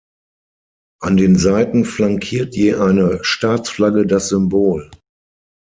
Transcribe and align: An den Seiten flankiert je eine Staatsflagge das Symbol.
An 1.03 1.15
den 1.15 1.35
Seiten 1.35 1.85
flankiert 1.85 2.55
je 2.55 2.73
eine 2.75 3.23
Staatsflagge 3.23 4.07
das 4.07 4.29
Symbol. 4.29 4.89